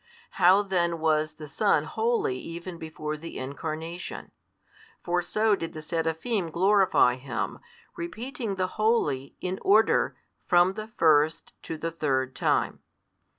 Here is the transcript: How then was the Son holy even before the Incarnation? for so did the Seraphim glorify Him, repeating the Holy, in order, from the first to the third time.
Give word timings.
How 0.41 0.63
then 0.63 0.97
was 0.99 1.33
the 1.33 1.47
Son 1.47 1.83
holy 1.83 2.35
even 2.39 2.79
before 2.79 3.17
the 3.17 3.37
Incarnation? 3.37 4.31
for 5.03 5.21
so 5.21 5.55
did 5.55 5.73
the 5.73 5.81
Seraphim 5.83 6.49
glorify 6.49 7.17
Him, 7.17 7.59
repeating 7.95 8.55
the 8.55 8.81
Holy, 8.81 9.35
in 9.41 9.59
order, 9.61 10.15
from 10.47 10.73
the 10.73 10.87
first 10.87 11.53
to 11.61 11.77
the 11.77 11.91
third 11.91 12.33
time. 12.33 12.79